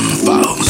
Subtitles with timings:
[0.00, 0.69] Foes.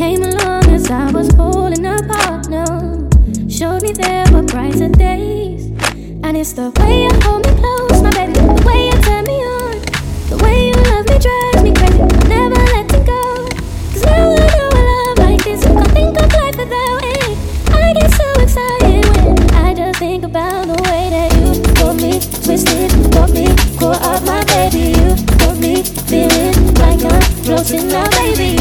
[0.00, 2.48] came along as I was falling apart.
[2.48, 2.64] No,
[3.50, 5.66] showed me there were brighter days.
[6.24, 8.32] And it's the way you hold me close, my baby.
[8.32, 9.76] The way you turn me on.
[10.30, 12.00] The way you love me drives me crazy.
[12.32, 13.44] Never letting go.
[13.92, 15.60] Cause now I know a love like this.
[15.64, 17.36] Can't think of life without it.
[17.68, 22.12] I get so excited when I just think about the way that you got me
[22.44, 24.96] twisted, got me caught up, my baby.
[24.96, 25.08] You
[25.44, 28.59] got me feeling like I'm floating now, baby.